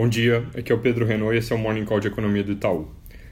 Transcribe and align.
Bom 0.00 0.08
dia, 0.08 0.46
aqui 0.56 0.70
é 0.70 0.74
o 0.76 0.78
Pedro 0.78 1.04
Renault 1.04 1.34
e 1.34 1.38
esse 1.38 1.52
é 1.52 1.56
o 1.56 1.58
Morning 1.58 1.84
Call 1.84 1.98
de 1.98 2.06
Economia 2.06 2.44
do 2.44 2.52
Itaú. 2.52 2.86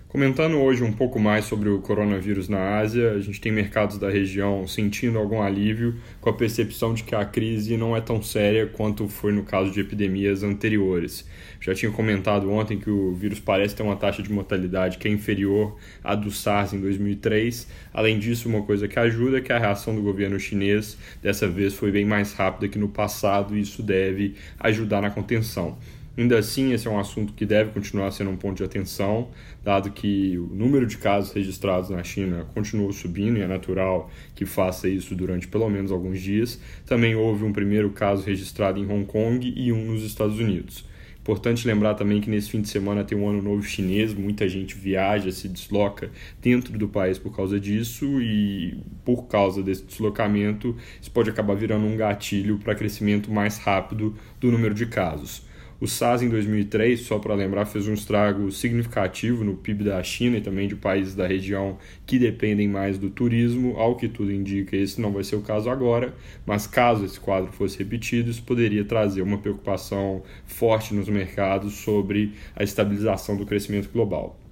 Comentando 0.08 0.56
hoje 0.56 0.82
um 0.82 0.92
pouco 0.92 1.16
mais 1.16 1.44
sobre 1.44 1.69
o 1.69 1.78
coronavírus 1.78 2.48
na 2.48 2.78
Ásia, 2.78 3.12
a 3.12 3.20
gente 3.20 3.40
tem 3.40 3.52
mercados 3.52 3.98
da 3.98 4.11
região 4.11 4.67
sentindo 4.67 5.17
algum 5.17 5.41
alívio 5.41 5.95
com 6.21 6.29
a 6.29 6.33
percepção 6.33 6.93
de 6.93 7.05
que 7.05 7.15
a 7.15 7.25
crise 7.25 7.77
não 7.77 7.97
é 7.97 8.01
tão 8.01 8.21
séria 8.21 8.67
quanto 8.67 9.07
foi 9.07 9.31
no 9.31 9.45
caso 9.45 9.71
de 9.71 9.79
epidemias 9.79 10.43
anteriores. 10.43 11.25
Já 11.61 11.73
tinha 11.73 11.93
comentado 11.93 12.50
ontem 12.50 12.80
que 12.80 12.91
o 12.91 13.14
vírus 13.14 13.39
parece 13.39 13.77
ter 13.77 13.85
uma 13.85 13.95
taxa 13.95 14.21
de 14.21 14.33
mortalidade 14.33 14.98
que 14.98 15.07
é 15.07 15.11
inferior 15.12 15.77
à 16.03 16.17
do 16.17 16.33
SARS 16.33 16.73
em 16.73 16.80
2003. 16.80 17.69
Além 17.95 18.19
disso, 18.19 18.48
uma 18.48 18.62
coisa 18.62 18.89
que 18.89 18.98
ajuda 18.98 19.39
é 19.39 19.41
que 19.41 19.53
a 19.53 19.59
reação 19.59 19.95
do 19.95 20.03
governo 20.03 20.41
chinês 20.41 20.98
dessa 21.23 21.46
vez 21.46 21.75
foi 21.75 21.93
bem 21.93 22.05
mais 22.05 22.33
rápida 22.33 22.67
que 22.67 22.77
no 22.77 22.89
passado 22.89 23.57
e 23.57 23.61
isso 23.61 23.85
deve 23.85 24.35
ajudar 24.59 25.01
na 25.01 25.11
contenção. 25.11 25.79
Ainda 26.19 26.39
assim, 26.39 26.73
esse 26.73 26.89
é 26.89 26.91
um 26.91 26.98
assunto 26.98 27.35
que 27.35 27.45
deve 27.45 27.73
continuar 27.73 28.11
sendo 28.11 28.30
um 28.30 28.36
ponto 28.36 28.57
de 28.57 28.64
atenção, 28.64 29.29
dado 29.63 29.90
que 29.90 30.39
o 30.39 30.46
número 30.46 30.86
de 30.86 30.96
casos 30.96 31.32
registrados 31.32 31.90
na 31.90 32.02
China 32.02 32.46
continuou 32.54 32.90
subindo 32.90 33.36
e 33.36 33.42
é 33.42 33.46
natural 33.46 34.10
que 34.34 34.46
faça 34.46 34.88
isso 34.88 35.14
durante 35.14 35.46
pelo 35.46 35.68
menos 35.68 35.92
alguns 35.92 36.20
dias. 36.20 36.59
Também 36.87 37.14
houve 37.14 37.45
um 37.45 37.52
primeiro 37.52 37.90
caso 37.90 38.24
registrado 38.24 38.78
em 38.78 38.90
Hong 38.90 39.04
Kong 39.04 39.52
e 39.54 39.70
um 39.70 39.92
nos 39.92 40.02
Estados 40.02 40.38
Unidos. 40.38 40.87
Importante 41.20 41.66
lembrar 41.66 41.95
também 41.95 42.20
que 42.20 42.30
nesse 42.30 42.51
fim 42.51 42.62
de 42.62 42.68
semana 42.68 43.02
tem 43.02 43.18
um 43.18 43.28
ano 43.28 43.42
novo 43.42 43.60
chinês, 43.62 44.14
muita 44.14 44.48
gente 44.48 44.76
viaja, 44.76 45.32
se 45.32 45.48
desloca 45.48 46.09
dentro 46.40 46.78
do 46.78 46.88
país 46.88 47.18
por 47.18 47.34
causa 47.34 47.59
disso 47.59 48.23
e 48.23 48.78
por 49.04 49.26
causa 49.26 49.60
desse 49.60 49.82
deslocamento, 49.82 50.76
isso 51.02 51.10
pode 51.10 51.28
acabar 51.28 51.56
virando 51.56 51.84
um 51.84 51.96
gatilho 51.96 52.59
para 52.59 52.76
crescimento 52.76 53.30
mais 53.30 53.59
rápido 53.59 54.14
do 54.40 54.52
número 54.52 54.73
de 54.73 54.87
casos. 54.87 55.45
O 55.78 55.86
SARS 55.86 56.22
em 56.22 56.28
2003, 56.30 57.00
só 57.00 57.18
para 57.18 57.34
lembrar, 57.34 57.66
fez 57.66 57.86
um 57.86 57.92
estrago 57.92 58.50
significativo 58.50 59.44
no 59.44 59.56
PIB 59.56 59.84
da 59.84 60.02
China 60.02 60.38
e 60.38 60.40
também 60.40 60.66
de 60.66 60.74
países 60.74 61.14
da 61.14 61.26
região 61.26 61.76
que 62.06 62.18
dependem 62.18 62.66
mais 62.66 62.96
do 62.96 63.10
turismo. 63.10 63.76
Ao 63.76 63.95
que 63.95 64.09
tudo 64.09 64.33
indica, 64.33 64.75
esse 64.75 64.98
não 64.98 65.12
vai 65.12 65.23
ser 65.23 65.36
o 65.36 65.42
caso 65.42 65.69
agora, 65.69 66.14
mas 66.47 66.67
caso 66.67 67.05
esse 67.05 67.20
quadro 67.20 67.53
fosse 67.53 67.78
repetido, 67.78 68.31
isso 68.31 68.42
poderia 68.42 68.86
trazer 68.86 69.20
uma 69.20 69.36
preocupação 69.36 70.23
forte 70.47 70.95
nos 70.95 71.11
mercados 71.11 71.75
sobre 71.75 72.33
a 72.55 72.64
estabilização 72.64 73.36
do 73.36 73.45
crescimento 73.45 73.91
global. 73.92 74.45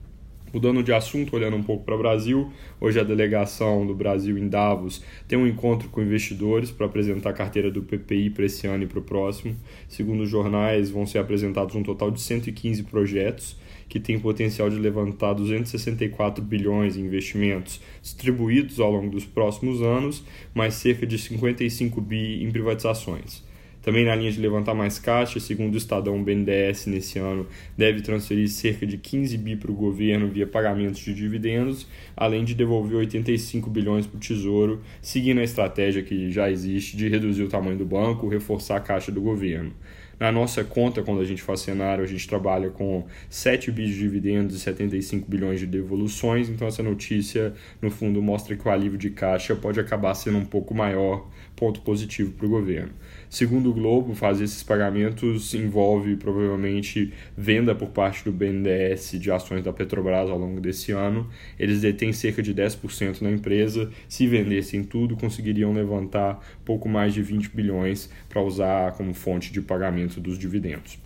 Mudando 0.55 0.85
de 0.85 0.93
assunto, 0.93 1.35
olhando 1.35 1.57
um 1.57 1.65
pouco 1.65 1.85
para 1.85 1.97
o 1.97 1.99
Brasil, 1.99 2.53
hoje 2.81 3.01
a 3.01 3.03
delegação 3.03 3.85
do 3.85 3.93
Brasil 3.93 4.39
em 4.39 4.49
Davos 4.49 5.03
tem 5.27 5.37
um 5.37 5.49
encontro 5.49 5.89
com 5.89 6.01
investidores 6.01 6.71
para 6.71 6.87
apresentar 6.87 7.31
a 7.31 7.33
carteira 7.33 7.73
do 7.73 7.83
PPI 7.83 8.31
para 8.31 8.45
esse 8.45 8.65
ano 8.65 8.85
e 8.85 8.87
para 8.87 9.01
o 9.01 9.03
próximo. 9.03 9.57
Segundo 9.89 10.23
os 10.23 10.31
jornais, 10.31 10.91
vão 10.91 11.07
ser 11.07 11.19
apresentados 11.19 11.75
um 11.75 11.83
total 11.83 12.09
de 12.09 12.21
115 12.21 12.85
projetos 12.85 13.57
que 13.89 13.99
têm 13.99 14.17
potencial 14.17 14.71
de 14.71 14.77
levantar 14.77 15.33
264 15.33 16.41
bilhões 16.45 16.97
em 16.97 17.01
investimentos 17.01 17.81
distribuídos 18.01 18.79
ao 18.79 18.93
longo 18.93 19.11
dos 19.11 19.25
próximos 19.25 19.83
anos, 19.83 20.25
mais 20.55 20.75
cerca 20.75 21.05
de 21.05 21.19
55 21.19 22.01
bi 22.01 22.45
em 22.45 22.51
privatizações. 22.53 23.43
Também 23.85 24.07
na 24.07 24.17
linha 24.17 24.33
de 24.33 24.41
levantar 24.41 24.73
mais 24.73 24.99
caixa, 24.99 25.39
segundo 25.39 25.75
o 25.75 25.77
Estadão, 25.77 26.19
o 26.19 26.25
BNDES 26.25 26.87
nesse 26.87 27.19
ano 27.19 27.47
deve 27.77 28.01
transferir 28.01 28.49
cerca 28.49 28.87
de 28.87 28.97
15 28.97 29.37
bi 29.37 29.57
para 29.57 29.71
o 29.71 29.75
governo 29.75 30.27
via 30.27 30.47
pagamentos 30.47 31.01
de 31.01 31.13
dividendos, 31.13 31.87
além 32.17 32.45
de 32.45 32.55
devolver 32.55 32.97
85 32.97 33.69
bilhões 33.69 34.07
para 34.07 34.17
o 34.17 34.21
Tesouro, 34.21 34.81
seguindo 35.03 35.39
a 35.39 35.45
estratégia 35.45 36.03
que 36.03 36.31
já 36.31 36.51
existe 36.51 36.97
de 36.97 37.11
reduzir 37.11 37.43
o 37.43 37.49
tamanho 37.49 37.77
do 37.77 37.85
banco, 37.85 38.27
reforçar 38.27 38.77
a 38.77 38.81
caixa 38.81 39.13
do 39.13 39.21
governo. 39.21 39.71
Na 40.19 40.31
nossa 40.31 40.63
conta, 40.63 41.03
quando 41.03 41.21
a 41.21 41.25
gente 41.25 41.43
faz 41.43 41.61
cenário, 41.61 42.05
a 42.05 42.07
gente 42.07 42.27
trabalha 42.29 42.71
com 42.71 43.05
7 43.29 43.71
bi 43.71 43.87
de 43.87 43.99
dividendos 43.99 44.55
e 44.55 44.61
75 44.61 45.29
bilhões 45.29 45.61
de 45.61 45.67
devoluções, 45.67 46.49
então 46.49 46.69
essa 46.69 46.83
notícia, 46.83 47.53
no 47.83 47.91
fundo, 47.91 48.23
mostra 48.23 48.57
que 48.57 48.67
o 48.67 48.71
alívio 48.71 48.99
de 48.99 49.11
caixa 49.11 49.55
pode 49.57 49.81
acabar 49.81 50.15
sendo 50.15 50.39
um 50.39 50.45
pouco 50.45 50.75
maior, 50.75 51.29
ponto 51.57 51.81
positivo 51.81 52.33
para 52.33 52.47
o 52.47 52.49
governo. 52.49 52.93
Segundo 53.29 53.71
o 53.71 53.75
Globo, 53.75 54.15
fazer 54.15 54.45
esses 54.45 54.63
pagamentos 54.63 55.55
envolve 55.55 56.17
provavelmente 56.17 57.13
venda 57.37 57.75
por 57.75 57.89
parte 57.89 58.25
do 58.25 58.31
BNDES 58.31 59.17
de 59.19 59.31
ações 59.31 59.63
da 59.63 59.73
Petrobras 59.73 60.31
ao 60.31 60.39
longo 60.39 60.61
desse 60.61 60.93
ano. 60.93 61.29
Eles 61.59 61.81
detêm 61.81 62.13
cerca 62.13 62.43
de 62.43 62.55
10% 62.55 63.23
na 63.23 63.31
empresa. 63.31 63.91
Se 64.09 64.27
vendessem 64.27 64.85
tudo, 64.85 65.17
conseguiriam 65.17 65.73
levantar 65.73 66.41
pouco 66.65 66.89
mais 66.89 67.13
de 67.13 67.23
20 67.23 67.51
bilhões 67.51 68.09
para 68.29 68.41
usar 68.41 68.93
como 68.93 69.13
fonte 69.13 69.53
de 69.53 69.61
pagamento 70.05 70.21
dos 70.21 70.39
dividendos. 70.39 70.99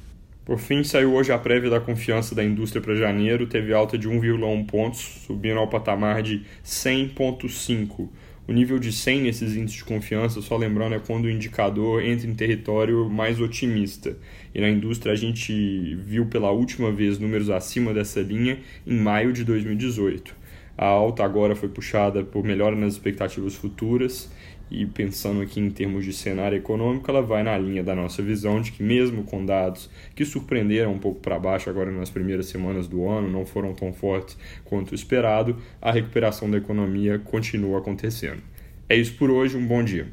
Por 0.45 0.59
fim, 0.59 0.83
saiu 0.83 1.13
hoje 1.15 1.31
a 1.31 1.39
prévia 1.39 1.69
da 1.69 1.81
confiança 1.81 2.35
da 2.35 2.43
indústria 2.43 2.81
para 2.81 2.95
janeiro, 2.95 3.47
teve 3.47 3.73
alta 3.73 3.99
de 3.99 4.09
1,1 4.09 4.67
pontos, 4.67 5.01
subindo 5.27 5.59
ao 5.59 5.69
patamar 5.69 6.23
de 6.23 6.43
100,5 6.65 8.09
o 8.49 8.53
nível 8.53 8.79
de 8.79 8.91
100 8.91 9.21
nesses 9.21 9.55
índices 9.55 9.77
de 9.77 9.85
confiança, 9.85 10.41
só 10.41 10.57
lembrando, 10.57 10.95
é 10.95 10.99
quando 10.99 11.27
o 11.27 11.31
indicador 11.31 12.03
entra 12.03 12.27
em 12.27 12.35
território 12.35 13.07
mais 13.11 13.39
otimista. 13.39 14.17
E 14.55 14.61
na 14.63 14.71
indústria 14.71 15.13
a 15.13 15.17
gente 15.17 15.95
viu 15.97 16.25
pela 16.25 16.51
última 16.51 16.91
vez 16.91 17.19
números 17.19 17.51
acima 17.51 17.93
dessa 17.93 18.23
linha 18.23 18.59
em 18.87 18.97
maio 18.97 19.35
de 19.35 19.45
2018. 19.45 20.35
A 20.79 20.87
alta 20.87 21.25
agora 21.25 21.57
foi 21.57 21.69
puxada 21.69 22.23
por 22.23 22.45
melhora 22.45 22.77
nas 22.77 22.93
expectativas 22.93 23.57
futuras 23.57 24.31
e 24.71 24.87
pensando 24.87 25.41
aqui 25.41 25.59
em 25.59 25.71
termos 25.71 26.05
de 26.05 26.13
cenário 26.13 26.57
econômico, 26.57 27.11
ela 27.11 27.21
vai 27.21 27.43
na 27.43 27.59
linha 27.59 27.83
da 27.83 27.97
nossa 27.97 28.23
visão 28.23 28.61
de 28.61 28.71
que 28.71 28.81
mesmo 28.81 29.25
com 29.25 29.45
dados 29.45 29.91
que 30.15 30.25
surpreenderam 30.25 30.93
um 30.93 30.99
pouco 30.99 31.21
para 31.21 31.37
baixo 31.37 31.69
agora 31.69 31.91
nas 31.91 32.11
primeiras 32.11 32.47
semanas 32.47 32.87
do 32.87 33.09
ano, 33.09 33.29
não 33.29 33.45
foram 33.45 33.75
tão 33.75 33.93
fortes 33.93 34.39
quanto 34.65 34.95
esperado, 34.95 35.57
a 35.83 35.91
recuperação 35.91 36.49
da 36.49 36.59
economia 36.59 37.19
continua 37.19 37.79
acontecendo. 37.79 38.41
É 38.89 38.95
isso 38.95 39.17
por 39.17 39.31
hoje, 39.31 39.57
um 39.57 39.67
bom 39.67 39.83
dia. 39.83 40.07